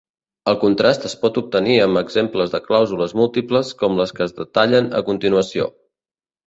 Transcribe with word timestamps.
El 0.51 0.55
contrast 0.61 1.03
es 1.09 1.13
pot 1.25 1.37
obtenir 1.41 1.75
amb 1.83 2.01
exemples 2.03 2.55
de 2.55 2.63
clàusules 2.71 3.15
múltiples 3.23 3.73
com 3.83 4.01
les 4.03 4.19
que 4.21 4.29
es 4.29 4.35
detallen 4.43 4.93
a 5.03 5.09
continuació. 5.13 5.75